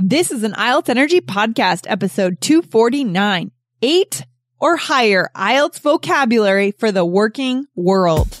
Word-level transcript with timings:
This 0.00 0.30
is 0.30 0.44
an 0.44 0.52
IELTS 0.52 0.88
Energy 0.90 1.20
Podcast, 1.20 1.90
episode 1.90 2.40
249. 2.40 3.50
Eight 3.82 4.24
or 4.60 4.76
higher 4.76 5.28
IELTS 5.34 5.80
vocabulary 5.80 6.70
for 6.70 6.92
the 6.92 7.04
working 7.04 7.66
world. 7.74 8.40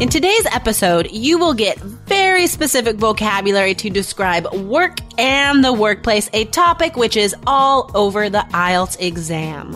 In 0.00 0.08
today's 0.08 0.44
episode, 0.46 1.08
you 1.12 1.38
will 1.38 1.54
get 1.54 1.78
very 1.78 2.48
specific 2.48 2.96
vocabulary 2.96 3.74
to 3.76 3.88
describe 3.88 4.52
work 4.52 4.98
and 5.20 5.64
the 5.64 5.72
workplace, 5.72 6.28
a 6.32 6.46
topic 6.46 6.96
which 6.96 7.16
is 7.16 7.32
all 7.46 7.92
over 7.94 8.28
the 8.28 8.44
IELTS 8.50 9.00
exam. 9.00 9.70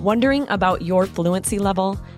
Wondering 0.00 0.46
about 0.48 0.82
your 0.82 1.06
fluency 1.06 1.58
level? 1.58 1.98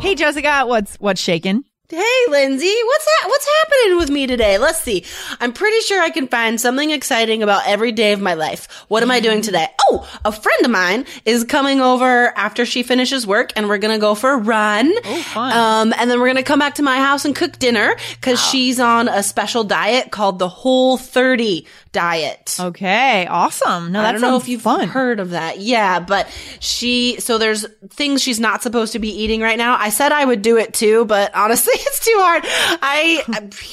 Hey, 0.00 0.14
Jessica, 0.14 0.62
what's, 0.66 0.96
what's 0.96 1.20
shaking? 1.20 1.62
Hey, 1.90 2.24
Lindsay, 2.28 2.72
what's 2.84 3.04
ha- 3.08 3.28
what's 3.28 3.48
happening 3.62 3.98
with 3.98 4.10
me 4.10 4.26
today? 4.28 4.58
Let's 4.58 4.80
see. 4.80 5.04
I'm 5.40 5.52
pretty 5.52 5.80
sure 5.80 6.00
I 6.00 6.10
can 6.10 6.28
find 6.28 6.60
something 6.60 6.90
exciting 6.90 7.42
about 7.42 7.66
every 7.66 7.90
day 7.90 8.12
of 8.12 8.20
my 8.20 8.34
life. 8.34 8.84
What 8.86 9.02
am 9.02 9.10
I 9.10 9.18
doing 9.18 9.42
today? 9.42 9.66
Oh, 9.90 10.08
a 10.24 10.30
friend 10.30 10.64
of 10.64 10.70
mine 10.70 11.04
is 11.24 11.42
coming 11.42 11.80
over 11.80 12.32
after 12.38 12.64
she 12.64 12.84
finishes 12.84 13.26
work, 13.26 13.52
and 13.56 13.68
we're 13.68 13.78
gonna 13.78 13.98
go 13.98 14.14
for 14.14 14.30
a 14.34 14.36
run. 14.36 14.92
Oh, 15.04 15.22
fun. 15.22 15.52
Um, 15.52 15.94
and 15.98 16.08
then 16.08 16.20
we're 16.20 16.28
gonna 16.28 16.44
come 16.44 16.60
back 16.60 16.76
to 16.76 16.82
my 16.84 16.98
house 16.98 17.24
and 17.24 17.34
cook 17.34 17.58
dinner 17.58 17.96
because 18.12 18.40
she's 18.40 18.78
on 18.78 19.08
a 19.08 19.24
special 19.24 19.64
diet 19.64 20.12
called 20.12 20.38
the 20.38 20.48
Whole 20.48 20.96
30 20.96 21.66
diet. 21.92 22.56
Okay, 22.58 23.26
awesome. 23.26 23.92
No, 23.92 24.00
I 24.00 24.12
don't 24.12 24.20
know 24.20 24.36
if 24.36 24.48
you've 24.48 24.62
fun. 24.62 24.88
heard 24.88 25.20
of 25.20 25.30
that. 25.30 25.58
Yeah, 25.58 26.00
but 26.00 26.28
she, 26.60 27.18
so 27.20 27.38
there's 27.38 27.66
things 27.90 28.22
she's 28.22 28.38
not 28.40 28.62
supposed 28.62 28.92
to 28.92 28.98
be 28.98 29.08
eating 29.10 29.40
right 29.40 29.58
now. 29.58 29.76
I 29.78 29.90
said 29.90 30.12
I 30.12 30.24
would 30.24 30.42
do 30.42 30.56
it 30.56 30.72
too, 30.74 31.04
but 31.06 31.34
honestly, 31.34 31.72
it's 31.74 32.04
too 32.04 32.14
hard. 32.16 32.42
I, 32.46 33.22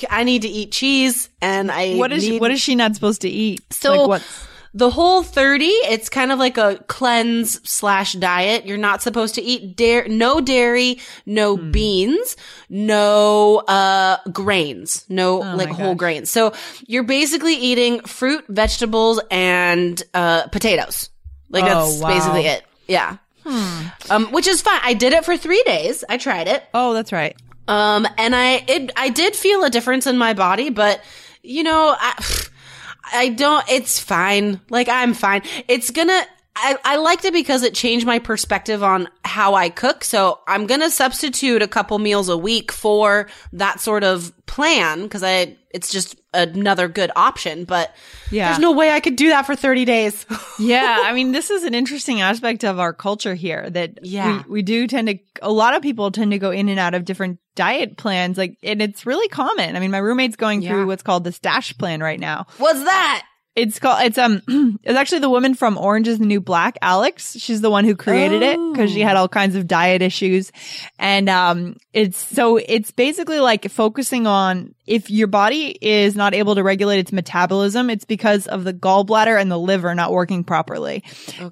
I, 0.09 0.19
I 0.21 0.23
need 0.23 0.41
to 0.43 0.47
eat 0.49 0.71
cheese 0.71 1.29
and 1.41 1.71
I 1.71 1.95
What 1.95 2.11
is 2.11 2.27
need, 2.27 2.41
what 2.41 2.51
is 2.51 2.59
she 2.61 2.75
not 2.75 2.95
supposed 2.95 3.21
to 3.21 3.29
eat? 3.29 3.61
so 3.71 3.93
like 4.01 4.07
what's 4.09 4.47
the 4.77 4.91
whole 4.91 5.23
30, 5.23 5.65
it's 5.65 6.07
kind 6.07 6.31
of 6.31 6.37
like 6.37 6.57
a 6.59 6.83
cleanse 6.87 7.67
slash 7.67 8.13
diet. 8.13 8.65
You're 8.67 8.77
not 8.77 9.01
supposed 9.01 9.33
to 9.35 9.41
eat 9.41 9.75
dairy, 9.75 10.07
no 10.07 10.39
dairy, 10.39 10.99
no 11.25 11.57
Hmm. 11.57 11.71
beans, 11.71 12.37
no, 12.69 13.57
uh, 13.67 14.17
grains, 14.31 15.03
no 15.09 15.41
Oh 15.41 15.55
like 15.55 15.69
whole 15.69 15.95
grains. 15.95 16.29
So 16.29 16.53
you're 16.85 17.03
basically 17.03 17.55
eating 17.55 18.01
fruit, 18.01 18.45
vegetables, 18.49 19.19
and, 19.31 20.01
uh, 20.13 20.47
potatoes. 20.47 21.09
Like 21.49 21.63
Oh, 21.63 21.67
that's 21.89 22.01
wow. 22.01 22.07
basically 22.09 22.45
it. 22.45 22.63
Yeah. 22.87 23.17
Um, 24.09 24.27
which 24.31 24.45
is 24.47 24.61
fine. 24.61 24.79
I 24.83 24.93
did 24.93 25.13
it 25.13 25.25
for 25.25 25.37
three 25.37 25.63
days. 25.65 26.03
I 26.07 26.17
tried 26.17 26.47
it. 26.47 26.63
Oh, 26.73 26.93
that's 26.93 27.11
right. 27.11 27.35
Um, 27.67 28.07
and 28.17 28.35
I, 28.35 28.63
it, 28.67 28.91
I 28.95 29.09
did 29.09 29.35
feel 29.35 29.63
a 29.63 29.69
difference 29.69 30.05
in 30.05 30.17
my 30.17 30.33
body, 30.33 30.69
but 30.69 31.01
you 31.41 31.63
know, 31.63 31.95
I, 31.97 32.13
I 33.13 33.29
don't, 33.29 33.63
it's 33.69 33.99
fine. 33.99 34.59
Like 34.69 34.89
I'm 34.89 35.13
fine. 35.13 35.43
It's 35.67 35.91
gonna, 35.91 36.25
I, 36.59 36.77
I 36.83 36.95
liked 36.97 37.23
it 37.25 37.33
because 37.33 37.61
it 37.63 37.73
changed 37.73 38.05
my 38.05 38.19
perspective 38.19 38.81
on 38.83 39.07
how 39.23 39.53
I 39.53 39.69
cook. 39.69 40.03
So 40.03 40.39
I'm 40.47 40.65
gonna 40.65 40.89
substitute 40.89 41.61
a 41.61 41.67
couple 41.67 41.99
meals 41.99 42.29
a 42.29 42.37
week 42.37 42.71
for 42.71 43.27
that 43.53 43.79
sort 43.79 44.03
of 44.03 44.33
plan 44.47 45.03
because 45.03 45.23
I, 45.23 45.55
it's 45.71 45.91
just 45.91 46.15
another 46.33 46.87
good 46.87 47.11
option, 47.15 47.63
but 47.63 47.95
Yeah. 48.31 48.47
there's 48.47 48.59
no 48.59 48.71
way 48.71 48.91
I 48.91 48.99
could 48.99 49.15
do 49.15 49.29
that 49.29 49.45
for 49.45 49.55
30 49.55 49.85
days. 49.85 50.25
yeah, 50.59 51.01
I 51.03 51.13
mean, 51.13 51.31
this 51.31 51.49
is 51.49 51.63
an 51.63 51.73
interesting 51.75 52.21
aspect 52.21 52.63
of 52.63 52.79
our 52.79 52.93
culture 52.93 53.35
here 53.35 53.69
that 53.69 53.99
Yeah. 54.03 54.43
we, 54.47 54.53
we 54.53 54.61
do 54.61 54.87
tend 54.87 55.07
to, 55.09 55.19
a 55.41 55.51
lot 55.51 55.75
of 55.75 55.81
people 55.81 56.11
tend 56.11 56.31
to 56.31 56.39
go 56.39 56.51
in 56.51 56.69
and 56.69 56.79
out 56.79 56.93
of 56.95 57.05
different 57.05 57.39
diet 57.55 57.97
plans. 57.97 58.37
Like, 58.37 58.57
and 58.63 58.81
it's 58.81 59.05
really 59.05 59.27
common. 59.29 59.75
I 59.75 59.79
mean, 59.79 59.91
my 59.91 59.97
roommate's 59.99 60.35
going 60.35 60.61
Yeah. 60.61 60.69
through 60.69 60.87
what's 60.87 61.03
called 61.03 61.23
the 61.23 61.31
stash 61.31 61.77
plan 61.77 62.01
right 62.01 62.19
now. 62.19 62.45
What's 62.57 62.83
that? 62.83 63.25
It's 63.57 63.79
called, 63.79 64.03
it's, 64.03 64.19
um, 64.19 64.41
it's 64.83 64.95
actually 64.97 65.19
the 65.19 65.31
woman 65.31 65.55
from 65.55 65.79
Orange 65.79 66.07
is 66.07 66.19
the 66.19 66.25
New 66.27 66.39
Black, 66.39 66.77
Alex. 66.79 67.35
She's 67.39 67.59
the 67.59 67.71
one 67.71 67.85
who 67.85 67.95
created 67.95 68.43
it 68.43 68.59
because 68.71 68.91
she 68.91 69.01
had 69.01 69.17
all 69.17 69.27
kinds 69.27 69.55
of 69.55 69.65
diet 69.65 70.03
issues. 70.03 70.51
And, 70.99 71.27
um, 71.27 71.75
it's, 71.91 72.17
so 72.17 72.57
it's 72.57 72.91
basically 72.91 73.39
like 73.39 73.67
focusing 73.71 74.27
on 74.27 74.75
if 74.85 75.09
your 75.09 75.25
body 75.27 75.75
is 75.81 76.15
not 76.15 76.35
able 76.35 76.53
to 76.53 76.61
regulate 76.61 76.99
its 76.99 77.11
metabolism, 77.11 77.89
it's 77.89 78.05
because 78.05 78.45
of 78.45 78.63
the 78.63 78.73
gallbladder 78.75 79.41
and 79.41 79.51
the 79.51 79.57
liver 79.57 79.95
not 79.95 80.11
working 80.11 80.43
properly. 80.43 81.03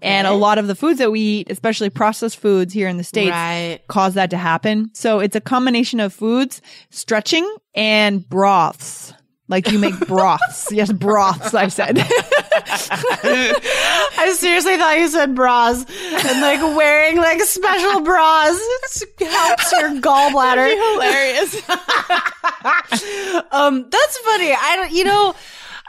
And 0.04 0.28
a 0.28 0.34
lot 0.34 0.60
of 0.60 0.68
the 0.68 0.76
foods 0.76 1.00
that 1.00 1.12
we 1.12 1.20
eat, 1.20 1.52
especially 1.52 1.90
processed 1.90 2.38
foods 2.38 2.72
here 2.72 2.88
in 2.88 2.98
the 2.98 3.04
States, 3.04 3.32
Right. 3.32 3.80
cause 3.88 4.14
that 4.14 4.30
to 4.30 4.38
happen. 4.38 4.92
So 4.94 5.22
it's 5.22 5.36
a 5.36 5.42
combination 5.42 6.00
of 6.00 6.14
foods, 6.14 6.62
stretching, 6.92 7.52
and 7.74 8.28
broths. 8.30 9.12
Like 9.48 9.72
you 9.72 9.78
make 9.78 10.00
broths. 10.08 10.72
yes, 10.72 10.92
broths, 10.92 11.54
I 11.54 11.68
said. 11.68 12.00
I 14.18 14.36
seriously 14.38 14.78
thought 14.78 14.98
you 14.98 15.08
said 15.08 15.36
bras 15.36 15.86
and 15.88 16.42
like 16.42 16.62
wearing 16.76 17.18
like 17.18 17.40
special 17.42 18.02
bras 18.02 18.58
helps 19.20 19.72
your 19.74 20.02
gallbladder. 20.02 20.70
Hilarious. 20.94 21.62
Um, 23.52 23.88
that's 23.90 24.18
funny. 24.20 24.52
I 24.54 24.76
don't, 24.78 24.92
you 24.92 25.04
know, 25.04 25.36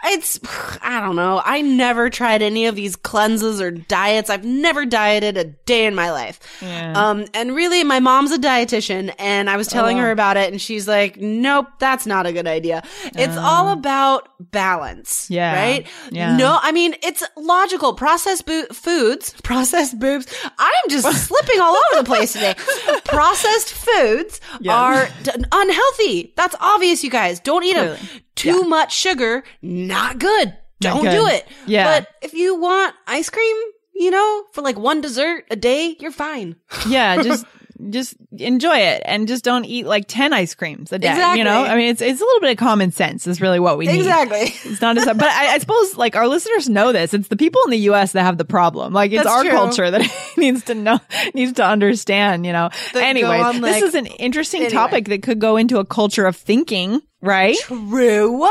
it's, 0.08 0.38
I 0.82 1.00
don't 1.00 1.16
know. 1.16 1.42
I 1.44 1.60
never 1.62 2.10
tried 2.10 2.42
any 2.42 2.66
of 2.66 2.74
these 2.76 2.96
cleanses 2.96 3.60
or 3.60 3.70
diets. 3.70 4.30
I've 4.30 4.44
never 4.44 4.84
dieted 4.86 5.36
a 5.36 5.44
day 5.44 5.86
in 5.86 5.94
my 5.94 6.10
life. 6.10 6.38
Yeah. 6.62 6.92
Um, 6.94 7.26
and 7.34 7.54
really 7.54 7.84
my 7.84 8.00
mom's 8.00 8.32
a 8.32 8.38
dietitian 8.38 9.14
and 9.18 9.48
I 9.50 9.56
was 9.56 9.68
telling 9.68 9.98
her 9.98 10.10
about 10.10 10.36
it 10.36 10.50
and 10.52 10.60
she's 10.60 10.86
like, 10.88 11.16
nope, 11.18 11.66
that's 11.78 12.06
not 12.06 12.26
a 12.26 12.32
good 12.32 12.46
idea. 12.46 12.82
It's 13.14 13.36
all 13.36 13.70
about 13.70 14.28
balance. 14.52 15.30
Yeah. 15.30 15.54
Right? 15.54 15.86
Yeah. 16.10 16.36
No, 16.36 16.58
I 16.62 16.72
mean, 16.72 16.94
it's 17.02 17.22
logical. 17.36 17.94
Processed 17.94 18.46
bo- 18.46 18.66
foods, 18.72 19.34
processed 19.42 19.98
boobs. 19.98 20.26
I'm 20.58 20.90
just 20.90 21.06
slipping 21.26 21.60
all 21.60 21.76
over 21.92 22.02
the 22.02 22.06
place 22.06 22.32
today. 22.32 22.54
Processed 23.04 23.72
foods 23.72 24.40
are 24.70 25.08
d- 25.22 25.30
unhealthy. 25.52 26.32
That's 26.36 26.54
obvious, 26.60 27.02
you 27.04 27.10
guys. 27.10 27.40
Don't 27.40 27.64
eat 27.64 27.74
them. 27.74 27.98
Too 28.36 28.62
much 28.64 28.94
sugar, 28.94 29.42
not 29.62 30.18
good. 30.18 30.56
Don't 30.80 31.02
good. 31.02 31.10
do 31.10 31.26
it. 31.26 31.46
Yeah. 31.66 32.00
But 32.00 32.08
if 32.22 32.34
you 32.34 32.60
want 32.60 32.94
ice 33.06 33.30
cream, 33.30 33.56
you 33.94 34.10
know, 34.10 34.44
for 34.52 34.62
like 34.62 34.78
one 34.78 35.00
dessert 35.00 35.44
a 35.50 35.56
day, 35.56 35.96
you're 35.98 36.10
fine. 36.12 36.56
yeah, 36.88 37.22
just 37.22 37.46
just 37.90 38.16
enjoy 38.38 38.76
it 38.78 39.02
and 39.04 39.28
just 39.28 39.44
don't 39.44 39.64
eat 39.64 39.86
like 39.86 40.06
10 40.08 40.32
ice 40.32 40.54
creams 40.54 40.92
a 40.92 40.98
day. 40.98 41.14
You 41.36 41.44
know, 41.44 41.64
I 41.64 41.76
mean, 41.76 41.90
it's, 41.90 42.00
it's 42.00 42.20
a 42.20 42.24
little 42.24 42.40
bit 42.40 42.52
of 42.52 42.56
common 42.56 42.90
sense 42.90 43.26
is 43.26 43.40
really 43.40 43.60
what 43.60 43.76
we 43.76 43.86
need. 43.86 43.98
Exactly. 43.98 44.54
It's 44.70 44.80
not 44.80 44.98
as, 44.98 45.04
but 45.04 45.22
I, 45.22 45.54
I 45.54 45.58
suppose 45.58 45.96
like 45.96 46.16
our 46.16 46.26
listeners 46.26 46.68
know 46.68 46.92
this. 46.92 47.14
It's 47.14 47.28
the 47.28 47.36
people 47.36 47.60
in 47.66 47.70
the 47.70 47.78
U.S. 47.78 48.12
that 48.12 48.22
have 48.22 48.38
the 48.38 48.44
problem. 48.44 48.92
Like 48.92 49.12
it's 49.12 49.24
That's 49.24 49.34
our 49.34 49.42
true. 49.42 49.52
culture 49.52 49.90
that 49.90 50.32
needs 50.36 50.64
to 50.64 50.74
know, 50.74 50.98
needs 51.34 51.52
to 51.54 51.64
understand, 51.64 52.46
you 52.46 52.52
know. 52.52 52.70
Anyways, 52.94 53.44
on, 53.44 53.60
this 53.60 53.82
is 53.82 53.94
an 53.94 54.06
interesting 54.06 54.62
Anyway. 54.62 54.72
topic 54.72 55.04
that 55.06 55.22
could 55.22 55.38
go 55.38 55.56
into 55.56 55.78
a 55.78 55.84
culture 55.84 56.26
of 56.26 56.34
thinking 56.36 57.00
right? 57.22 57.56
True. 57.60 58.48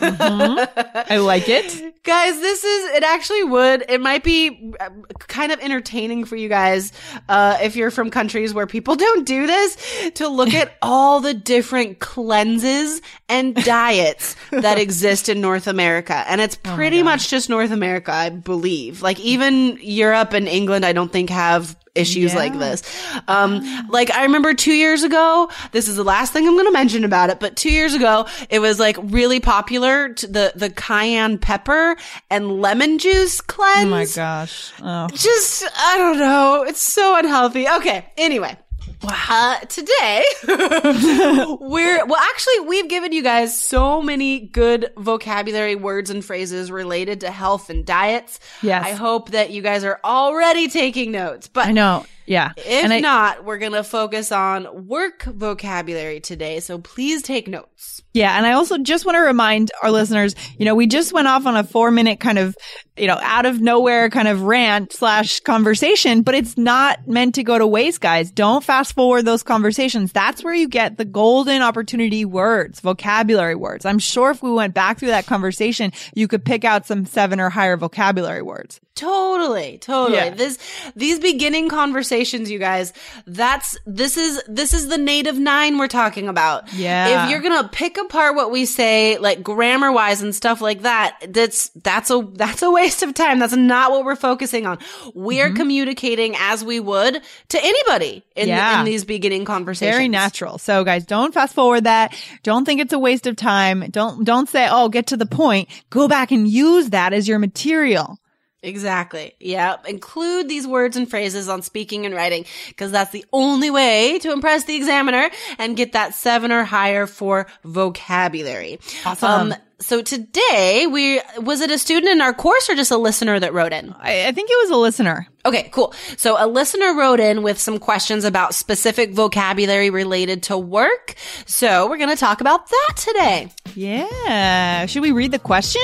I 0.00 1.18
like 1.20 1.48
it. 1.48 1.94
guys, 2.04 2.40
this 2.40 2.64
is, 2.64 2.96
it 2.96 3.02
actually 3.02 3.44
would, 3.44 3.84
it 3.88 4.00
might 4.00 4.24
be 4.24 4.72
uh, 4.80 4.88
kind 5.18 5.52
of 5.52 5.60
entertaining 5.60 6.24
for 6.24 6.36
you 6.36 6.48
guys, 6.48 6.92
uh, 7.28 7.58
if 7.60 7.76
you're 7.76 7.90
from 7.90 8.10
countries 8.10 8.54
where 8.54 8.66
people 8.66 8.96
don't 8.96 9.26
do 9.26 9.46
this, 9.46 10.10
to 10.14 10.28
look 10.28 10.54
at 10.54 10.76
all 10.82 11.20
the 11.20 11.34
different 11.34 11.98
cleanses 11.98 13.02
and 13.28 13.54
diets 13.54 14.36
that 14.50 14.78
exist 14.78 15.28
in 15.28 15.40
North 15.40 15.66
America. 15.66 16.24
And 16.28 16.40
it's 16.40 16.56
pretty 16.56 17.02
much 17.02 17.28
just 17.28 17.50
North 17.50 17.70
America, 17.70 18.12
I 18.12 18.30
believe. 18.30 19.02
Like 19.02 19.20
even 19.20 19.78
Europe 19.80 20.32
and 20.32 20.48
England, 20.48 20.86
I 20.86 20.92
don't 20.92 21.12
think 21.12 21.30
have 21.30 21.76
issues 21.94 22.32
Yeah. 22.32 22.38
like 22.38 22.58
this. 22.58 22.82
Um, 23.28 23.62
like 23.88 24.10
I 24.10 24.22
remember 24.24 24.54
two 24.54 24.72
years 24.74 25.02
ago, 25.02 25.50
this 25.72 25.88
is 25.88 25.96
the 25.96 26.04
last 26.04 26.32
thing 26.32 26.46
I'm 26.46 26.54
going 26.54 26.66
to 26.66 26.72
mention 26.72 27.04
about 27.04 27.30
it, 27.30 27.40
but 27.40 27.56
two 27.56 27.72
years 27.72 27.94
ago, 27.94 28.26
it 28.50 28.58
was 28.60 28.78
like 28.78 28.96
really 29.02 29.40
popular 29.40 30.08
the, 30.14 30.52
the 30.54 30.70
cayenne 30.70 31.38
pepper 31.38 31.96
and 32.30 32.60
lemon 32.60 32.98
juice 32.98 33.40
cleanse. 33.40 33.86
Oh 33.86 33.90
my 33.90 34.06
gosh. 34.06 34.72
Oh. 34.82 35.08
Just, 35.08 35.64
I 35.76 35.98
don't 35.98 36.18
know. 36.18 36.64
It's 36.66 36.80
so 36.82 37.16
unhealthy. 37.18 37.68
Okay. 37.68 38.06
Anyway. 38.16 38.56
Uh, 39.02 39.58
today, 39.60 40.24
we're, 40.46 42.04
well, 42.06 42.20
actually, 42.20 42.60
we've 42.60 42.88
given 42.88 43.12
you 43.12 43.22
guys 43.22 43.58
so 43.58 44.02
many 44.02 44.40
good 44.40 44.90
vocabulary 44.96 45.76
words 45.76 46.10
and 46.10 46.24
phrases 46.24 46.70
related 46.70 47.20
to 47.20 47.30
health 47.30 47.70
and 47.70 47.86
diets. 47.86 48.40
Yes. 48.62 48.84
I 48.84 48.92
hope 48.92 49.30
that 49.30 49.50
you 49.50 49.62
guys 49.62 49.84
are 49.84 50.00
already 50.02 50.68
taking 50.68 51.12
notes, 51.12 51.48
but 51.48 51.66
I 51.66 51.72
know. 51.72 52.04
Yeah. 52.28 52.52
if 52.56 52.90
I, 52.90 53.00
not, 53.00 53.44
we're 53.44 53.58
going 53.58 53.72
to 53.72 53.84
focus 53.84 54.30
on 54.30 54.86
work 54.86 55.22
vocabulary 55.22 56.20
today. 56.20 56.60
So 56.60 56.78
please 56.78 57.22
take 57.22 57.48
notes. 57.48 58.02
Yeah. 58.12 58.36
And 58.36 58.46
I 58.46 58.52
also 58.52 58.78
just 58.78 59.06
want 59.06 59.16
to 59.16 59.20
remind 59.20 59.70
our 59.82 59.90
listeners, 59.90 60.34
you 60.58 60.64
know, 60.64 60.74
we 60.74 60.86
just 60.86 61.12
went 61.12 61.28
off 61.28 61.46
on 61.46 61.56
a 61.56 61.64
four 61.64 61.90
minute 61.90 62.20
kind 62.20 62.38
of, 62.38 62.56
you 62.96 63.06
know, 63.06 63.18
out 63.20 63.46
of 63.46 63.60
nowhere 63.60 64.10
kind 64.10 64.28
of 64.28 64.42
rant 64.42 64.92
slash 64.92 65.40
conversation, 65.40 66.22
but 66.22 66.34
it's 66.34 66.58
not 66.58 67.06
meant 67.06 67.36
to 67.36 67.42
go 67.42 67.56
to 67.58 67.66
waste, 67.66 68.00
guys. 68.00 68.30
Don't 68.30 68.64
fast 68.64 68.94
forward 68.94 69.24
those 69.24 69.42
conversations. 69.42 70.12
That's 70.12 70.42
where 70.42 70.54
you 70.54 70.68
get 70.68 70.96
the 70.96 71.04
golden 71.04 71.62
opportunity 71.62 72.24
words, 72.24 72.80
vocabulary 72.80 73.54
words. 73.54 73.84
I'm 73.84 74.00
sure 74.00 74.30
if 74.30 74.42
we 74.42 74.50
went 74.50 74.74
back 74.74 74.98
through 74.98 75.08
that 75.08 75.26
conversation, 75.26 75.92
you 76.14 76.28
could 76.28 76.44
pick 76.44 76.64
out 76.64 76.86
some 76.86 77.06
seven 77.06 77.40
or 77.40 77.50
higher 77.50 77.76
vocabulary 77.76 78.42
words. 78.42 78.80
Totally, 78.98 79.78
totally. 79.78 80.16
Yeah. 80.16 80.30
This 80.30 80.58
these 80.96 81.20
beginning 81.20 81.68
conversations, 81.68 82.17
you 82.24 82.58
guys, 82.58 82.92
that's 83.26 83.76
this 83.86 84.16
is 84.16 84.42
this 84.48 84.74
is 84.74 84.88
the 84.88 84.98
native 84.98 85.38
nine 85.38 85.78
we're 85.78 85.88
talking 85.88 86.28
about. 86.28 86.72
Yeah. 86.72 87.24
If 87.24 87.30
you're 87.30 87.40
gonna 87.40 87.68
pick 87.68 87.96
apart 87.98 88.34
what 88.36 88.50
we 88.50 88.64
say, 88.64 89.18
like 89.18 89.42
grammar 89.42 89.92
wise 89.92 90.22
and 90.22 90.34
stuff 90.34 90.60
like 90.60 90.82
that, 90.82 91.18
that's 91.28 91.68
that's 91.82 92.10
a 92.10 92.26
that's 92.34 92.62
a 92.62 92.70
waste 92.70 93.02
of 93.02 93.14
time. 93.14 93.38
That's 93.38 93.54
not 93.56 93.90
what 93.90 94.04
we're 94.04 94.16
focusing 94.16 94.66
on. 94.66 94.78
We're 95.14 95.48
Mm-hmm. 95.48 95.56
communicating 95.56 96.34
as 96.38 96.64
we 96.64 96.80
would 96.80 97.20
to 97.48 97.58
anybody 97.64 98.22
in, 98.36 98.48
Yeah. 98.48 98.80
in 98.80 98.84
these 98.84 99.04
beginning 99.04 99.44
conversations. 99.44 99.94
Very 99.96 100.08
natural. 100.08 100.58
So 100.58 100.84
guys, 100.84 101.04
don't 101.06 101.32
fast 101.32 101.54
forward 101.54 101.84
that. 101.84 102.14
Don't 102.42 102.64
think 102.64 102.80
it's 102.80 102.92
a 102.92 102.98
waste 102.98 103.26
of 103.26 103.36
time. 103.36 103.88
Don't, 103.90 104.24
don't 104.24 104.48
say, 104.48 104.66
oh, 104.70 104.88
get 104.88 105.06
to 105.08 105.16
the 105.16 105.26
point. 105.26 105.68
Go 105.90 106.08
back 106.08 106.30
and 106.32 106.48
use 106.48 106.90
that 106.90 107.12
as 107.12 107.28
your 107.28 107.38
material. 107.38 108.18
Exactly. 108.62 109.34
Yeah. 109.38 109.76
Include 109.86 110.48
these 110.48 110.66
words 110.66 110.96
and 110.96 111.08
phrases 111.08 111.48
on 111.48 111.62
speaking 111.62 112.06
and 112.06 112.14
writing 112.14 112.44
because 112.68 112.90
that's 112.90 113.12
the 113.12 113.24
only 113.32 113.70
way 113.70 114.18
to 114.18 114.32
impress 114.32 114.64
the 114.64 114.74
examiner 114.74 115.30
and 115.58 115.76
get 115.76 115.92
that 115.92 116.14
seven 116.14 116.50
or 116.50 116.64
higher 116.64 117.06
for 117.06 117.46
vocabulary. 117.62 118.80
Awesome. 119.04 119.52
Um, 119.52 119.54
so 119.80 120.02
today 120.02 120.88
we, 120.90 121.20
was 121.40 121.60
it 121.60 121.70
a 121.70 121.78
student 121.78 122.10
in 122.10 122.20
our 122.20 122.34
course 122.34 122.68
or 122.68 122.74
just 122.74 122.90
a 122.90 122.96
listener 122.96 123.38
that 123.38 123.54
wrote 123.54 123.72
in? 123.72 123.94
I, 123.96 124.26
I 124.26 124.32
think 124.32 124.50
it 124.50 124.58
was 124.62 124.70
a 124.70 124.76
listener. 124.76 125.28
Okay, 125.46 125.68
cool. 125.72 125.94
So 126.16 126.34
a 126.36 126.48
listener 126.48 126.96
wrote 126.96 127.20
in 127.20 127.44
with 127.44 127.60
some 127.60 127.78
questions 127.78 128.24
about 128.24 128.54
specific 128.54 129.12
vocabulary 129.12 129.90
related 129.90 130.42
to 130.44 130.58
work. 130.58 131.14
So 131.46 131.88
we're 131.88 131.98
going 131.98 132.10
to 132.10 132.16
talk 132.16 132.40
about 132.40 132.68
that 132.68 132.94
today. 132.96 133.52
Yeah. 133.76 134.86
Should 134.86 135.02
we 135.02 135.12
read 135.12 135.30
the 135.30 135.38
question? 135.38 135.80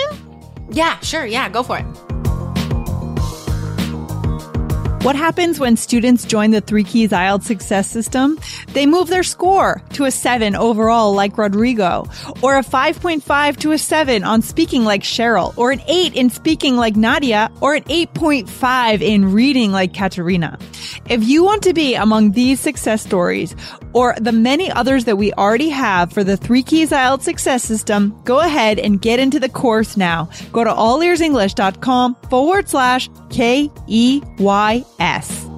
Yeah, 0.73 0.99
sure. 0.99 1.25
Yeah, 1.25 1.49
go 1.49 1.63
for 1.63 1.79
it. 1.79 1.87
What 5.05 5.17
happens 5.17 5.61
when 5.61 5.77
students 5.77 6.25
join 6.25 6.53
the 6.53 6.63
Three 6.63 6.83
Keys 6.83 7.11
IELTS 7.11 7.43
success 7.43 7.91
system? 7.91 8.39
They 8.73 8.87
move 8.87 9.09
their 9.09 9.23
score 9.23 9.83
to 9.93 10.07
a 10.07 10.11
7 10.11 10.57
overall 10.57 11.13
like 11.13 11.37
Rodrigo, 11.37 12.09
or 12.41 12.57
a 12.57 12.63
5.5 12.63 13.59
to 13.59 13.73
a 13.73 13.77
7 13.79 14.25
on 14.25 14.41
speaking 14.41 14.85
like 14.85 15.03
Cheryl, 15.03 15.53
or 15.59 15.73
an 15.73 15.83
8 15.87 16.15
in 16.15 16.31
speaking 16.31 16.79
like 16.79 16.97
Nadia, 16.97 17.51
or 17.61 17.75
an 17.75 17.83
8.5 17.83 19.03
in 19.03 19.31
reading 19.31 19.73
like 19.73 19.93
Katerina. 19.93 20.59
If 21.11 21.23
you 21.23 21.45
want 21.45 21.63
to 21.65 21.75
be 21.75 21.95
among 21.95 22.33
these 22.33 22.59
success 22.59 23.05
stories, 23.05 23.55
or 23.93 24.15
the 24.19 24.33
many 24.33 24.71
others 24.71 25.05
that 25.05 25.17
we 25.17 25.35
already 25.35 25.69
have 25.69 26.15
for 26.15 26.25
the 26.25 26.39
Three 26.39 26.63
Keys 26.63 26.93
IELTS 26.93 27.25
success 27.25 27.63
system, 27.63 28.19
go 28.25 28.41
ahead 28.41 28.79
and 28.79 29.03
get 29.03 29.21
into 29.21 29.39
the 29.39 29.51
course 29.51 29.99
now. 29.99 30.31
Go 30.51 30.65
to 30.65 30.71
allearsenglish.com 30.71 32.15
forward 32.31 32.71
slash 32.71 33.11
K 33.29 33.71
E 33.87 34.23
Y 34.39 34.83
S. 34.99 35.49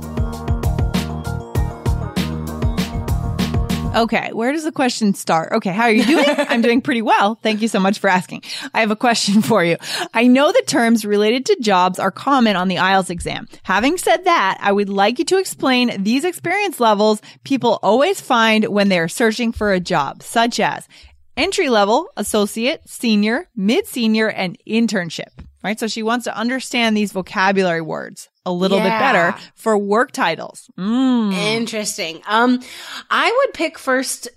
Okay, 3.96 4.30
where 4.34 4.52
does 4.52 4.64
the 4.64 4.72
question 4.72 5.14
start? 5.14 5.52
Okay, 5.52 5.72
how 5.72 5.84
are 5.84 5.90
you 5.90 6.04
doing? 6.04 6.26
I'm 6.36 6.60
doing 6.60 6.82
pretty 6.82 7.00
well. 7.00 7.36
Thank 7.36 7.62
you 7.62 7.68
so 7.68 7.80
much 7.80 7.98
for 7.98 8.08
asking. 8.08 8.42
I 8.74 8.80
have 8.80 8.90
a 8.90 8.96
question 8.96 9.40
for 9.40 9.64
you. 9.64 9.78
I 10.12 10.26
know 10.26 10.52
the 10.52 10.62
terms 10.66 11.06
related 11.06 11.46
to 11.46 11.56
jobs 11.62 11.98
are 11.98 12.10
common 12.10 12.56
on 12.56 12.68
the 12.68 12.76
IELTS 12.76 13.08
exam. 13.08 13.48
Having 13.62 13.96
said 13.96 14.24
that, 14.26 14.58
I 14.60 14.70
would 14.70 14.90
like 14.90 15.18
you 15.18 15.24
to 15.24 15.38
explain 15.38 16.02
these 16.02 16.24
experience 16.24 16.78
levels 16.78 17.22
people 17.44 17.78
always 17.82 18.20
find 18.20 18.66
when 18.66 18.90
they're 18.90 19.08
searching 19.08 19.50
for 19.50 19.72
a 19.72 19.80
job, 19.80 20.22
such 20.22 20.60
as 20.60 20.86
entry 21.34 21.70
level, 21.70 22.10
associate, 22.18 22.86
senior, 22.86 23.48
mid 23.56 23.86
senior, 23.86 24.28
and 24.28 24.58
internship. 24.68 25.42
Right? 25.66 25.80
So 25.80 25.88
she 25.88 26.04
wants 26.04 26.26
to 26.26 26.36
understand 26.36 26.96
these 26.96 27.10
vocabulary 27.10 27.80
words 27.80 28.28
a 28.44 28.52
little 28.52 28.78
bit 28.78 28.84
better 28.84 29.34
for 29.56 29.76
work 29.76 30.12
titles. 30.12 30.70
Mm. 30.78 31.32
Interesting. 31.32 32.22
Um, 32.24 32.62
I 33.10 33.42
would 33.44 33.52
pick 33.52 33.76
first 33.76 34.28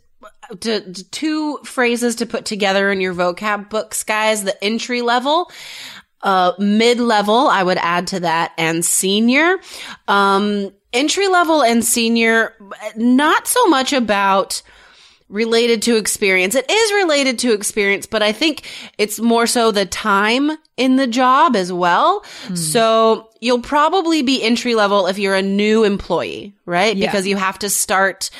to, 0.61 0.81
to 0.91 1.11
two 1.11 1.59
phrases 1.59 2.15
to 2.15 2.25
put 2.25 2.45
together 2.45 2.91
in 2.91 2.99
your 2.99 3.13
vocab 3.13 3.69
books, 3.69 4.03
guys. 4.03 4.43
The 4.43 4.63
entry 4.63 5.03
level, 5.03 5.51
uh, 6.23 6.53
mid 6.57 6.99
level, 6.99 7.47
I 7.47 7.61
would 7.61 7.77
add 7.77 8.07
to 8.07 8.21
that, 8.21 8.53
and 8.57 8.83
senior. 8.83 9.59
Um, 10.07 10.73
entry 10.93 11.27
level 11.27 11.61
and 11.61 11.85
senior, 11.85 12.55
not 12.95 13.45
so 13.45 13.67
much 13.67 13.93
about 13.93 14.63
related 15.29 15.83
to 15.83 15.95
experience. 15.95 16.55
It 16.55 16.69
is 16.69 16.93
related 16.93 17.39
to 17.39 17.53
experience, 17.53 18.05
but 18.05 18.23
I 18.23 18.31
think 18.31 18.67
it's 18.97 19.19
more 19.19 19.47
so 19.47 19.71
the 19.71 19.85
time 19.85 20.51
in 20.75 20.95
the 20.95 21.07
job 21.07 21.55
as 21.55 21.71
well. 21.71 22.25
Hmm. 22.47 22.55
So 22.55 23.29
you'll 23.39 23.61
probably 23.61 24.23
be 24.23 24.43
entry 24.43 24.75
level 24.75 25.07
if 25.07 25.19
you're 25.19 25.35
a 25.35 25.41
new 25.41 25.83
employee, 25.83 26.55
right? 26.65 26.95
Yeah. 26.95 27.07
Because 27.07 27.27
you 27.27 27.37
have 27.37 27.59
to 27.59 27.69
start 27.69 28.31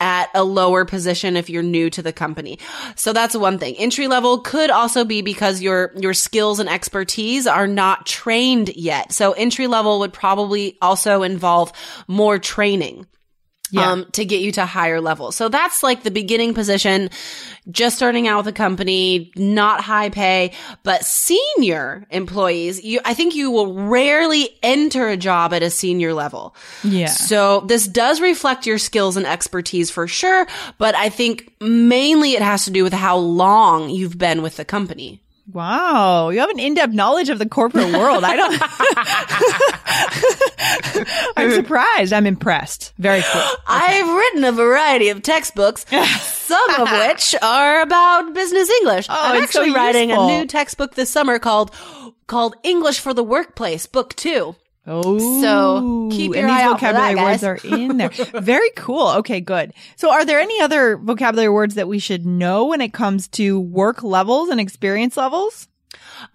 at 0.00 0.30
a 0.34 0.44
lower 0.44 0.84
position 0.84 1.36
if 1.36 1.50
you're 1.50 1.62
new 1.62 1.90
to 1.90 2.02
the 2.02 2.12
company. 2.12 2.58
So 2.94 3.12
that's 3.12 3.36
one 3.36 3.58
thing. 3.58 3.76
Entry 3.76 4.06
level 4.06 4.38
could 4.38 4.70
also 4.70 5.04
be 5.04 5.22
because 5.22 5.60
your 5.60 5.92
your 5.96 6.14
skills 6.14 6.60
and 6.60 6.68
expertise 6.68 7.46
are 7.46 7.66
not 7.66 8.06
trained 8.06 8.70
yet. 8.76 9.12
So 9.12 9.32
entry 9.32 9.66
level 9.66 9.98
would 9.98 10.12
probably 10.12 10.78
also 10.80 11.22
involve 11.22 11.72
more 12.06 12.38
training 12.38 13.06
Yeah. 13.70 13.90
um, 13.90 14.06
to 14.12 14.24
get 14.24 14.40
you 14.40 14.52
to 14.52 14.66
higher 14.66 15.00
levels. 15.00 15.36
So 15.36 15.48
that's 15.48 15.82
like 15.82 16.02
the 16.02 16.10
beginning 16.10 16.54
position, 16.54 17.10
just 17.70 17.96
starting 17.96 18.26
out 18.26 18.38
with 18.38 18.48
a 18.48 18.56
company, 18.56 19.30
not 19.36 19.80
high 19.80 20.08
pay, 20.08 20.52
but 20.82 21.04
senior 21.04 22.06
employees, 22.10 22.82
you, 22.82 23.00
I 23.04 23.14
think 23.14 23.34
you 23.34 23.50
will 23.50 23.74
rarely 23.74 24.48
enter 24.62 25.08
a 25.08 25.16
job 25.16 25.52
at 25.52 25.62
a 25.62 25.70
senior 25.70 26.14
level. 26.14 26.54
Yeah. 26.82 27.06
So 27.06 27.60
this 27.60 27.86
does 27.86 28.20
reflect 28.20 28.66
your 28.66 28.78
skills 28.78 29.16
and 29.16 29.26
expertise 29.26 29.90
for 29.90 30.08
sure, 30.08 30.46
but 30.78 30.94
I 30.94 31.08
think 31.08 31.52
mainly 31.60 32.32
it 32.32 32.42
has 32.42 32.64
to 32.64 32.70
do 32.70 32.84
with 32.84 32.92
how 32.92 33.16
long 33.16 33.90
you've 33.90 34.18
been 34.18 34.42
with 34.42 34.56
the 34.56 34.64
company. 34.64 35.20
Wow, 35.50 36.28
you 36.28 36.40
have 36.40 36.50
an 36.50 36.58
in-depth 36.58 36.92
knowledge 36.92 37.30
of 37.30 37.38
the 37.38 37.48
corporate 37.48 37.90
world. 37.94 38.22
I 38.22 38.36
don't. 38.36 38.52
I'm 41.36 41.50
surprised. 41.52 42.12
I'm 42.12 42.26
impressed. 42.26 42.92
Very 42.98 43.22
cool. 43.22 43.42
I've 43.66 44.08
written 44.08 44.44
a 44.44 44.52
variety 44.52 45.08
of 45.08 45.22
textbooks, 45.22 45.86
some 46.20 46.70
of 46.80 46.90
which 46.90 47.34
are 47.42 47.80
about 47.82 48.34
business 48.34 48.70
English. 48.80 49.06
Oh, 49.08 49.14
I'm 49.16 49.42
it's 49.42 49.52
so 49.52 49.60
actually 49.60 49.74
writing 49.74 50.12
a 50.12 50.26
new 50.26 50.46
textbook 50.46 50.94
this 50.94 51.10
summer 51.10 51.38
called 51.38 51.74
called 52.26 52.56
English 52.62 53.00
for 53.00 53.14
the 53.14 53.24
Workplace, 53.24 53.86
book 53.86 54.14
2. 54.16 54.54
Oh, 54.90 55.40
So, 55.42 56.08
keep 56.10 56.32
your 56.34 56.44
and 56.44 56.50
eye 56.50 56.62
these 56.62 56.64
out 56.72 56.80
for 56.80 56.86
that, 56.86 56.94
vocabulary 56.94 57.30
words 57.30 57.44
are 57.44 57.58
in 57.62 57.98
there. 57.98 58.08
Very 58.40 58.70
cool. 58.76 59.08
Okay, 59.18 59.40
good. 59.40 59.74
So, 59.96 60.10
are 60.10 60.24
there 60.24 60.40
any 60.40 60.60
other 60.62 60.96
vocabulary 60.96 61.50
words 61.50 61.74
that 61.74 61.88
we 61.88 61.98
should 61.98 62.24
know 62.24 62.66
when 62.66 62.80
it 62.80 62.94
comes 62.94 63.28
to 63.28 63.60
work 63.60 64.02
levels 64.02 64.48
and 64.48 64.58
experience 64.60 65.18
levels? 65.18 65.68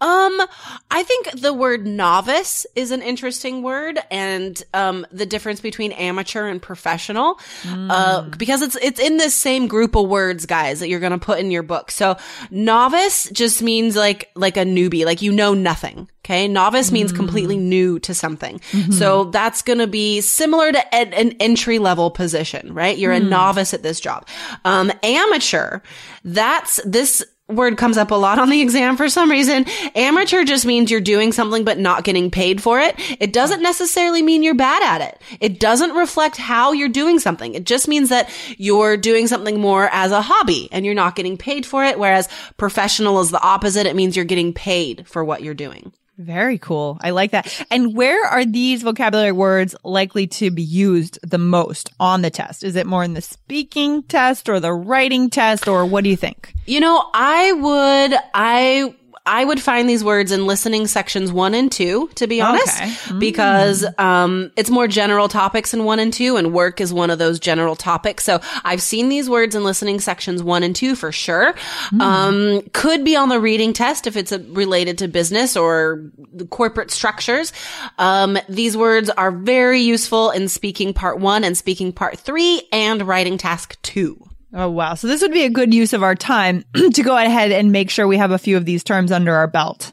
Um, 0.02 0.42
I 0.92 1.04
think 1.04 1.42
the 1.42 1.54
word 1.54 1.86
novice 1.86 2.66
is 2.76 2.92
an 2.92 3.02
interesting 3.02 3.64
word 3.64 4.00
and, 4.10 4.62
um, 4.74 5.06
the 5.12 5.26
difference 5.26 5.62
between 5.62 5.92
amateur 5.94 6.48
and 6.48 6.62
professional, 6.62 7.40
uh, 7.68 8.22
because 8.38 8.62
it's, 8.62 8.76
it's 8.82 9.00
in 9.00 9.18
this 9.18 9.36
same 9.36 9.68
group 9.68 9.96
of 9.96 10.08
words, 10.08 10.46
guys, 10.46 10.80
that 10.80 10.90
you're 10.90 11.00
going 11.00 11.12
to 11.12 11.18
put 11.18 11.40
in 11.40 11.52
your 11.52 11.64
book. 11.64 11.92
So 11.92 12.18
novice 12.52 13.30
just 13.32 13.62
means 13.62 13.96
like, 13.96 14.32
like 14.36 14.58
a 14.58 14.66
newbie, 14.66 15.06
like 15.06 15.22
you 15.22 15.32
know 15.32 15.54
nothing. 15.54 16.10
Okay. 16.26 16.48
Novice 16.48 16.90
means 16.90 17.12
completely 17.12 17.58
new 17.58 18.00
to 18.00 18.14
something. 18.14 18.62
So 18.92 19.26
that's 19.26 19.62
going 19.62 19.80
to 19.80 19.88
be 19.88 20.22
similar 20.22 20.72
to 20.72 20.96
an, 20.96 21.14
an 21.14 21.32
entry 21.42 21.80
level 21.80 22.12
position, 22.12 22.74
right? 22.74 22.98
You're 22.98 23.12
a 23.12 23.20
novice 23.20 23.74
at 23.74 23.84
this 23.84 24.00
job. 24.00 24.26
Um, 24.64 24.90
amateur, 25.04 25.82
that's 26.24 26.80
this, 26.86 27.22
word 27.50 27.78
comes 27.78 27.98
up 27.98 28.12
a 28.12 28.16
lot 28.16 28.40
on 28.40 28.50
the 28.50 28.62
exam 28.62 28.96
for 28.96 29.10
some 29.10 29.30
reason. 29.30 29.66
Amateur 29.96 30.44
just 30.44 30.66
means 30.66 30.90
you're 30.90 31.02
doing 31.02 31.32
something 31.32 31.64
but 31.64 31.78
not 31.78 32.04
getting 32.04 32.32
paid 32.32 32.62
for 32.62 32.80
it. 32.80 32.96
It 33.20 33.34
doesn't 33.34 33.62
necessarily 33.62 34.22
mean 34.22 34.44
you're 34.44 34.56
bad 34.56 34.82
at 34.84 35.08
it. 35.08 35.22
It 35.42 35.60
doesn't 35.60 35.96
reflect 35.96 36.38
how 36.38 36.72
you're 36.72 36.90
doing 36.90 37.20
something. 37.20 37.54
It 37.54 37.66
just 37.66 37.88
means 37.88 38.10
that 38.10 38.30
you're 38.58 38.98
doing 38.98 39.28
something 39.28 39.60
more 39.60 39.90
as 39.92 40.12
a 40.12 40.22
hobby 40.22 40.70
and 40.72 40.86
you're 40.86 40.96
not 40.96 41.16
getting 41.16 41.38
paid 41.38 41.66
for 41.66 41.84
it. 41.84 42.00
Whereas 42.00 42.30
professional 42.58 43.20
is 43.20 43.32
the 43.32 43.42
opposite. 43.42 43.86
It 43.86 43.96
means 43.96 44.16
you're 44.16 44.26
getting 44.26 44.54
paid 44.54 45.08
for 45.08 45.24
what 45.24 45.44
you're 45.44 45.54
doing. 45.54 45.92
Very 46.18 46.60
cool. 46.60 47.00
I 47.02 47.10
like 47.10 47.32
that. 47.32 47.66
And 47.72 47.96
where 47.96 48.24
are 48.26 48.46
these 48.46 48.84
vocabulary 48.84 49.32
words 49.32 49.76
likely 49.84 50.28
to 50.28 50.52
be 50.52 50.62
used 50.62 51.18
the 51.24 51.40
most 51.40 51.92
on 52.00 52.22
the 52.22 52.30
test? 52.30 52.64
Is 52.64 52.76
it 52.76 52.86
more 52.86 53.04
in 53.04 53.16
the 53.16 53.22
speaking 53.22 54.04
test 54.04 54.48
or 54.48 54.60
the 54.60 54.74
writing 54.74 55.32
test 55.32 55.68
or 55.68 55.86
what 55.86 56.04
do 56.04 56.12
you 56.12 56.16
think? 56.16 56.54
You 56.68 56.82
know, 56.82 57.10
I 57.14 57.52
would, 57.54 58.20
I, 58.36 58.96
I 59.26 59.46
would 59.46 59.62
find 59.62 59.88
these 59.88 60.04
words 60.04 60.34
in 60.34 60.46
listening 60.48 60.86
sections 60.88 61.32
one 61.32 61.54
and 61.54 61.72
two, 61.72 62.10
to 62.16 62.28
be 62.28 62.42
honest, 62.42 62.82
Okay. 62.82 63.20
because, 63.20 63.86
um, 63.98 64.52
it's 64.58 64.70
more 64.70 64.86
general 64.88 65.30
topics 65.30 65.74
in 65.74 65.86
one 65.86 66.00
and 66.00 66.12
two 66.12 66.36
and 66.36 66.52
work 66.54 66.82
is 66.82 66.92
one 66.94 67.10
of 67.10 67.20
those 67.20 67.40
general 67.40 67.78
topics. 67.78 68.26
So 68.26 68.42
I've 68.66 68.82
seen 68.82 69.08
these 69.08 69.30
words 69.30 69.56
in 69.56 69.64
listening 69.64 70.02
sections 70.02 70.44
one 70.44 70.62
and 70.62 70.76
two 70.76 70.96
for 70.96 71.14
sure. 71.14 71.56
Um, 72.02 72.64
could 72.74 73.06
be 73.06 73.16
on 73.16 73.30
the 73.30 73.40
reading 73.40 73.72
test 73.72 74.08
if 74.08 74.18
it's 74.18 74.34
uh 74.34 74.40
related 74.50 74.98
to 74.98 75.08
business 75.08 75.56
or 75.56 76.02
the 76.34 76.46
corporate 76.46 76.92
structures. 76.92 77.54
Um, 77.98 78.38
these 78.50 78.76
words 78.76 79.10
are 79.10 79.32
very 79.32 79.80
useful 79.80 80.32
in 80.32 80.50
speaking 80.50 80.94
part 80.94 81.20
one 81.20 81.46
and 81.46 81.58
speaking 81.58 81.94
part 81.94 82.20
three 82.20 82.68
and 82.74 83.02
writing 83.08 83.38
task 83.38 83.82
two. 83.84 84.18
Oh, 84.54 84.70
wow. 84.70 84.94
So 84.94 85.08
this 85.08 85.22
would 85.22 85.32
be 85.32 85.46
a 85.46 85.50
good 85.50 85.74
use 85.74 85.94
of 85.94 86.04
our 86.04 86.16
time 86.16 86.64
to 86.94 87.04
go 87.04 87.18
ahead 87.18 87.52
and 87.52 87.72
make 87.72 87.90
sure 87.90 88.08
we 88.08 88.18
have 88.18 88.32
a 88.32 88.38
few 88.38 88.56
of 88.56 88.66
these 88.66 88.84
terms 88.84 89.12
under 89.12 89.34
our 89.34 89.48
belt. 89.48 89.92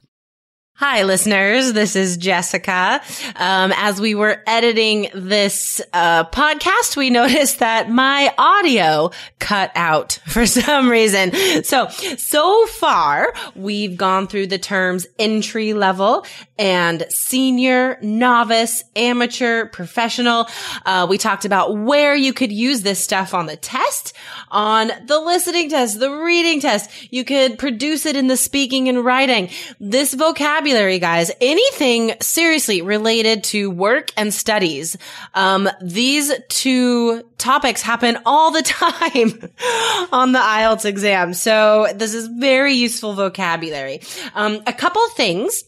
Hi, 0.80 1.02
listeners. 1.02 1.75
This 1.75 1.94
is 1.94 2.16
Jessica. 2.16 3.02
Um, 3.37 3.70
as 3.76 4.00
we 4.00 4.14
were 4.14 4.42
editing 4.46 5.10
this 5.12 5.82
uh, 5.92 6.25
podcast, 6.25 6.96
we 6.96 7.10
noticed 7.20 7.58
that 7.58 7.90
my 7.90 8.32
audio 8.38 9.10
cut 9.40 9.72
out 9.75 10.20
for 10.26 10.46
some 10.46 10.88
reason. 10.88 11.34
So, 11.64 11.88
so 11.88 12.66
far, 12.68 13.34
we've 13.54 13.94
gone 13.94 14.26
through 14.26 14.46
the 14.46 14.56
terms 14.56 15.06
entry 15.18 15.75
level 15.75 16.25
and 16.58 17.04
senior, 17.10 17.99
novice, 18.00 18.82
amateur, 18.96 19.66
professional. 19.66 20.49
Uh, 20.87 21.06
we 21.10 21.18
talked 21.18 21.44
about 21.44 21.76
where 21.76 22.16
you 22.16 22.32
could 22.32 22.52
use 22.52 22.80
this 22.80 23.04
stuff 23.04 23.34
on 23.34 23.44
the 23.44 23.56
test, 23.56 24.14
on 24.50 24.90
the 25.04 25.20
listening 25.20 25.68
test, 25.68 26.00
the 26.00 26.10
reading 26.10 26.58
test. 26.58 27.12
You 27.12 27.22
could 27.26 27.58
produce 27.58 28.06
it 28.06 28.16
in 28.16 28.28
the 28.28 28.37
speaking 28.38 28.88
and 28.88 29.04
writing. 29.04 29.50
This 29.78 30.14
vocabulary, 30.14 30.69
guys, 30.98 31.30
anything 31.40 32.14
seriously 32.20 32.82
related 32.82 33.44
to 33.44 33.70
work 33.70 34.10
and 34.16 34.32
studies. 34.32 34.96
Um, 35.34 35.68
these 35.80 36.32
two 36.48 37.22
topics 37.38 37.82
happen 37.82 38.18
all 38.24 38.50
the 38.50 38.62
time 38.66 39.50
on 40.12 40.32
the 40.32 40.38
IELTS 40.38 40.84
exam. 40.84 41.34
So 41.34 41.88
this 41.94 42.14
is 42.14 42.28
very 42.28 42.74
useful 42.74 43.14
vocabulary. 43.14 44.00
Um, 44.34 44.62
a 44.66 44.72
couple 44.72 45.06
things 45.10 45.64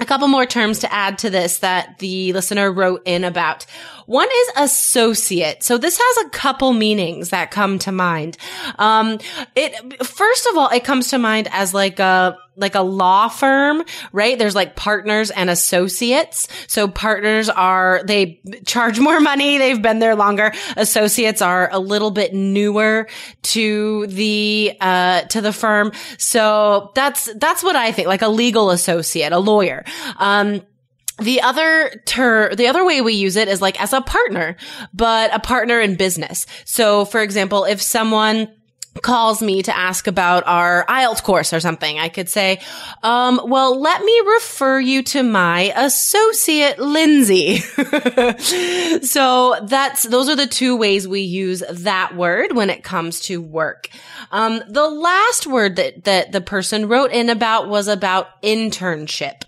a 0.00 0.04
couple 0.04 0.26
more 0.26 0.46
terms 0.46 0.80
to 0.80 0.92
add 0.92 1.18
to 1.18 1.30
this 1.30 1.58
that 1.58 1.98
the 2.00 2.32
listener 2.32 2.72
wrote 2.72 3.02
in 3.04 3.24
about. 3.24 3.66
One 4.06 4.28
is 4.28 4.48
associate. 4.56 5.62
So 5.62 5.78
this 5.78 5.98
has 6.02 6.26
a 6.26 6.30
couple 6.30 6.72
meanings 6.72 7.30
that 7.30 7.50
come 7.50 7.78
to 7.80 7.92
mind. 7.92 8.36
Um, 8.78 9.18
it, 9.54 10.04
first 10.04 10.46
of 10.46 10.56
all, 10.56 10.68
it 10.70 10.84
comes 10.84 11.08
to 11.08 11.18
mind 11.18 11.48
as 11.52 11.72
like 11.74 11.98
a, 11.98 12.36
like 12.56 12.74
a 12.74 12.82
law 12.82 13.28
firm, 13.28 13.82
right? 14.12 14.38
There's 14.38 14.54
like 14.54 14.76
partners 14.76 15.30
and 15.30 15.48
associates. 15.48 16.48
So 16.66 16.86
partners 16.86 17.48
are, 17.48 18.02
they 18.04 18.40
charge 18.66 19.00
more 19.00 19.20
money. 19.20 19.56
They've 19.56 19.80
been 19.80 20.00
there 20.00 20.14
longer. 20.14 20.52
Associates 20.76 21.40
are 21.40 21.70
a 21.72 21.78
little 21.78 22.10
bit 22.10 22.34
newer 22.34 23.08
to 23.42 24.06
the, 24.08 24.76
uh, 24.80 25.22
to 25.22 25.40
the 25.40 25.52
firm. 25.52 25.92
So 26.18 26.92
that's, 26.94 27.32
that's 27.36 27.62
what 27.62 27.76
I 27.76 27.92
think, 27.92 28.08
like 28.08 28.22
a 28.22 28.28
legal 28.28 28.70
associate, 28.70 29.32
a 29.32 29.38
lawyer. 29.38 29.84
Um, 30.18 30.62
the 31.18 31.42
other 31.42 32.02
ter, 32.06 32.54
the 32.54 32.66
other 32.66 32.84
way 32.84 33.00
we 33.00 33.14
use 33.14 33.36
it 33.36 33.48
is 33.48 33.60
like 33.60 33.80
as 33.80 33.92
a 33.92 34.00
partner, 34.00 34.56
but 34.92 35.34
a 35.34 35.38
partner 35.38 35.80
in 35.80 35.96
business. 35.96 36.46
So 36.64 37.04
for 37.04 37.20
example, 37.20 37.64
if 37.64 37.80
someone 37.82 38.48
calls 39.00 39.40
me 39.40 39.62
to 39.62 39.74
ask 39.74 40.06
about 40.06 40.46
our 40.46 40.84
IELTS 40.86 41.22
course 41.22 41.52
or 41.52 41.60
something, 41.60 41.98
I 41.98 42.08
could 42.10 42.28
say, 42.28 42.60
um, 43.02 43.40
well, 43.44 43.80
let 43.80 44.04
me 44.04 44.20
refer 44.26 44.78
you 44.80 45.02
to 45.04 45.22
my 45.22 45.72
associate, 45.74 46.78
Lindsay. 46.78 47.56
so 49.02 49.56
that's, 49.62 50.02
those 50.02 50.28
are 50.28 50.36
the 50.36 50.46
two 50.46 50.76
ways 50.76 51.08
we 51.08 51.22
use 51.22 51.62
that 51.70 52.14
word 52.14 52.52
when 52.54 52.68
it 52.68 52.84
comes 52.84 53.20
to 53.20 53.40
work. 53.40 53.88
Um, 54.30 54.60
the 54.68 54.88
last 54.88 55.46
word 55.46 55.76
that, 55.76 56.04
that 56.04 56.32
the 56.32 56.40
person 56.40 56.86
wrote 56.88 57.12
in 57.12 57.30
about 57.30 57.68
was 57.68 57.88
about 57.88 58.42
internship. 58.42 59.44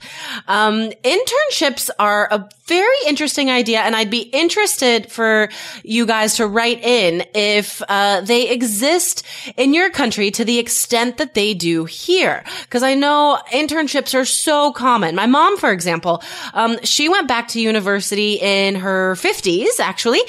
Um, 0.48 0.90
internships 1.02 1.90
are 1.98 2.28
a 2.30 2.48
very 2.66 2.96
interesting 3.06 3.50
idea 3.50 3.80
and 3.80 3.94
I'd 3.94 4.10
be 4.10 4.22
interested 4.22 5.12
for 5.12 5.50
you 5.82 6.06
guys 6.06 6.36
to 6.36 6.46
write 6.46 6.82
in 6.82 7.24
if, 7.34 7.82
uh, 7.88 8.22
they 8.22 8.48
exist 8.48 9.22
in 9.56 9.74
your 9.74 9.90
country 9.90 10.30
to 10.30 10.44
the 10.44 10.58
extent 10.58 11.18
that 11.18 11.34
they 11.34 11.54
do 11.54 11.84
here. 11.84 12.44
Cause 12.70 12.82
I 12.82 12.94
know 12.94 13.38
internships 13.52 14.14
are 14.14 14.24
so 14.24 14.72
common. 14.72 15.14
My 15.14 15.26
mom, 15.26 15.56
for 15.56 15.72
example, 15.72 16.22
um, 16.52 16.78
she 16.82 17.08
went 17.08 17.28
back 17.28 17.48
to 17.48 17.60
university 17.60 18.34
in 18.40 18.76
her 18.76 19.16
fifties, 19.16 19.80
actually. 19.80 20.20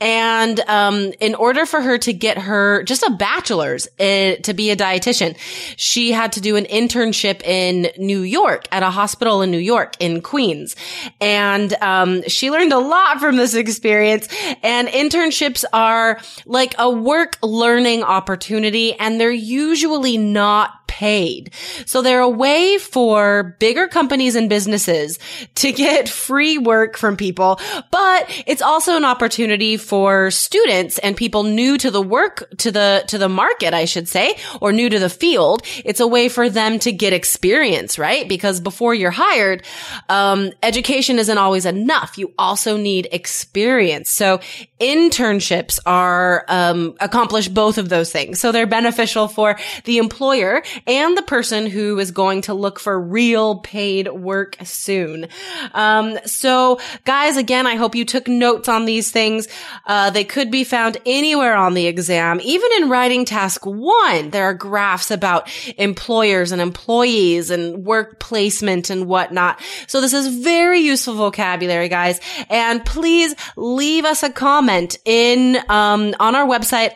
And, 0.00 0.60
um, 0.60 1.12
in 1.20 1.34
order 1.34 1.66
for 1.66 1.80
her 1.80 1.98
to 1.98 2.12
get 2.12 2.38
her 2.38 2.82
just 2.84 3.02
a 3.02 3.10
bachelor's 3.10 3.86
uh, 3.98 4.36
to 4.42 4.54
be 4.54 4.70
a 4.70 4.76
dietitian, 4.76 5.36
she 5.76 6.12
had 6.12 6.32
to 6.32 6.40
do 6.40 6.56
an 6.56 6.64
internship 6.64 7.42
in 7.42 7.88
New 7.98 8.20
York 8.20 8.66
at 8.72 8.82
a 8.82 8.90
hospital 8.90 9.42
in 9.42 9.50
New 9.50 9.58
York 9.58 9.96
in 10.00 10.20
Queens. 10.20 10.76
And, 11.20 11.72
um, 11.82 12.22
she 12.28 12.50
learned 12.50 12.72
a 12.72 12.78
lot 12.78 13.20
from 13.20 13.36
this 13.36 13.54
experience 13.54 14.28
and 14.62 14.88
internships 14.88 15.64
are 15.72 16.20
like 16.46 16.74
a 16.78 16.90
work 16.90 17.38
learning 17.42 18.02
opportunity 18.02 18.53
and 18.98 19.20
they're 19.20 19.30
usually 19.30 20.16
not 20.16 20.84
paid. 20.86 21.52
So 21.86 22.02
they're 22.02 22.20
a 22.20 22.28
way 22.28 22.78
for 22.78 23.56
bigger 23.58 23.88
companies 23.88 24.36
and 24.36 24.48
businesses 24.48 25.18
to 25.56 25.72
get 25.72 26.08
free 26.08 26.56
work 26.56 26.96
from 26.96 27.16
people, 27.16 27.58
but 27.90 28.44
it's 28.46 28.62
also 28.62 28.96
an 28.96 29.04
opportunity 29.04 29.76
for 29.76 30.30
students 30.30 30.98
and 30.98 31.16
people 31.16 31.42
new 31.42 31.76
to 31.78 31.90
the 31.90 32.00
work, 32.00 32.48
to 32.58 32.70
the, 32.70 33.02
to 33.08 33.18
the 33.18 33.28
market, 33.28 33.74
I 33.74 33.86
should 33.86 34.08
say, 34.08 34.36
or 34.60 34.72
new 34.72 34.88
to 34.88 35.00
the 35.00 35.10
field. 35.10 35.62
It's 35.84 35.98
a 35.98 36.06
way 36.06 36.28
for 36.28 36.48
them 36.48 36.78
to 36.80 36.92
get 36.92 37.12
experience, 37.12 37.98
right? 37.98 38.28
Because 38.28 38.60
before 38.60 38.94
you're 38.94 39.10
hired, 39.10 39.64
um, 40.08 40.52
education 40.62 41.18
isn't 41.18 41.38
always 41.38 41.66
enough. 41.66 42.18
You 42.18 42.32
also 42.38 42.76
need 42.76 43.08
experience. 43.10 44.10
So 44.10 44.38
internships 44.80 45.80
are, 45.86 46.44
um, 46.46 46.94
accomplish 47.00 47.48
both 47.48 47.78
of 47.78 47.88
those 47.88 48.12
things. 48.12 48.38
So 48.44 48.52
they're 48.52 48.66
beneficial 48.66 49.26
for 49.26 49.58
the 49.84 49.96
employer 49.96 50.62
and 50.86 51.16
the 51.16 51.22
person 51.22 51.66
who 51.66 51.98
is 51.98 52.10
going 52.10 52.42
to 52.42 52.52
look 52.52 52.78
for 52.78 53.00
real 53.00 53.60
paid 53.60 54.06
work 54.12 54.58
soon. 54.64 55.28
Um, 55.72 56.18
so 56.26 56.78
guys, 57.06 57.38
again, 57.38 57.66
I 57.66 57.76
hope 57.76 57.94
you 57.94 58.04
took 58.04 58.28
notes 58.28 58.68
on 58.68 58.84
these 58.84 59.10
things. 59.10 59.48
Uh, 59.86 60.10
they 60.10 60.24
could 60.24 60.50
be 60.50 60.62
found 60.62 60.98
anywhere 61.06 61.56
on 61.56 61.72
the 61.72 61.86
exam. 61.86 62.38
Even 62.42 62.68
in 62.76 62.90
writing 62.90 63.24
task 63.24 63.64
one, 63.64 64.28
there 64.28 64.44
are 64.44 64.52
graphs 64.52 65.10
about 65.10 65.48
employers 65.78 66.52
and 66.52 66.60
employees 66.60 67.48
and 67.48 67.86
work 67.86 68.20
placement 68.20 68.90
and 68.90 69.06
whatnot. 69.06 69.58
So 69.86 70.02
this 70.02 70.12
is 70.12 70.44
very 70.44 70.80
useful 70.80 71.14
vocabulary, 71.14 71.88
guys. 71.88 72.20
And 72.50 72.84
please 72.84 73.34
leave 73.56 74.04
us 74.04 74.22
a 74.22 74.28
comment 74.28 74.98
in, 75.06 75.56
um, 75.70 76.14
on 76.20 76.34
our 76.34 76.46
website, 76.46 76.92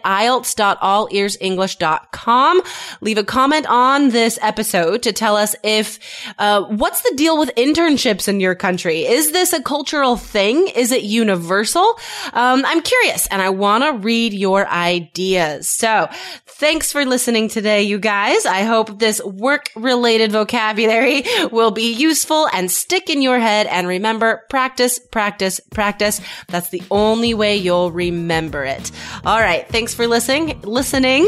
IELTS.allearsenglish.com. 1.39 2.63
Leave 3.01 3.19
a 3.19 3.25
comment 3.25 3.67
on 3.69 4.11
this 4.11 4.39
episode 4.43 5.03
to 5.03 5.13
tell 5.13 5.37
us 5.37 5.55
if, 5.63 5.99
uh, 6.39 6.65
what's 6.65 7.03
the 7.03 7.15
deal 7.17 7.39
with 7.39 7.51
internships 7.57 8.29
in 8.29 8.41
your 8.41 8.55
country? 8.55 9.05
Is 9.05 9.33
this 9.33 9.53
a 9.53 9.63
cultural 9.63 10.17
thing? 10.17 10.69
Is 10.69 10.93
it 10.93 11.03
universal? 11.03 11.99
Um, 12.33 12.65
I'm 12.67 12.83
curious 12.83 13.27
and 13.29 13.43
I 13.43 13.51
want 13.51 13.85
to 13.85 13.93
read 14.05 14.33
your 14.33 14.67
ideas. 14.69 15.69
So 15.69 16.09
thanks 16.47 16.93
for 16.93 17.05
listening 17.05 17.49
today, 17.49 17.83
you 17.83 17.99
guys. 17.99 18.47
I 18.47 18.63
hope 18.63 18.99
this 18.99 19.23
work 19.25 19.71
related 19.77 20.33
vocabulary 20.33 21.25
will 21.53 21.71
be 21.71 21.93
useful 21.95 22.49
and 22.53 22.71
stick 22.71 23.11
in 23.11 23.23
your 23.23 23.39
head. 23.39 23.67
And 23.67 23.87
remember, 23.87 24.45
practice, 24.51 24.99
practice, 24.99 25.61
practice. 25.73 26.21
That's 26.49 26.71
the 26.71 26.83
only 26.91 27.35
way 27.35 27.57
you'll 27.57 27.93
remember 27.93 28.65
it. 28.65 28.91
All 29.25 29.39
right. 29.39 29.69
Thanks 29.69 29.95
for 29.95 30.07
listening. 30.07 30.61
Listening. 30.63 31.28